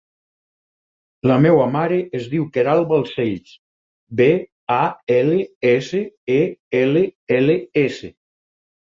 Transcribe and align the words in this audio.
La 1.31 1.35
meva 1.41 1.65
mare 1.73 1.97
es 2.19 2.23
diu 2.29 2.45
Queralt 2.55 2.87
Balsells: 2.91 3.51
be, 4.21 4.27
a, 4.77 4.77
ela, 5.17 5.35
essa, 5.73 6.01
e, 6.37 6.39
ela, 6.81 7.05
ela, 7.41 7.57
essa. 7.83 8.11